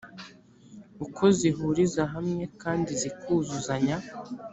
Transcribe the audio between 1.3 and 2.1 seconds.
zihuriza